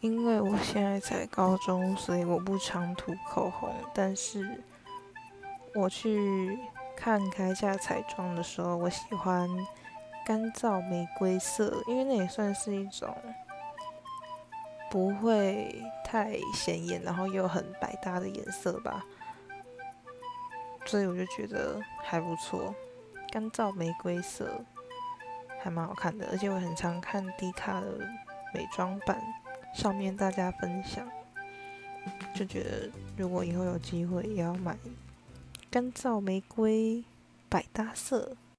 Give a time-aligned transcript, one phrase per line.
[0.00, 3.74] 因为我现在才高中，所以我不常涂口红。
[3.92, 4.62] 但是
[5.74, 6.58] 我去
[6.96, 9.48] 看开价彩妆的时候，我喜欢
[10.24, 13.12] 干燥玫瑰色，因为那也算是一种
[14.90, 19.04] 不会太显眼，然后又很百搭的颜色吧。
[20.86, 22.74] 所以我就觉得还不错，
[23.32, 24.64] 干燥玫瑰色
[25.60, 27.98] 还蛮好看的，而且我很常看迪卡的
[28.54, 29.20] 美妆版。
[29.78, 31.08] 上面大家分享，
[32.34, 34.76] 就觉得如果以后有机会也要买
[35.70, 37.04] 干燥玫瑰
[37.48, 38.36] 百搭色。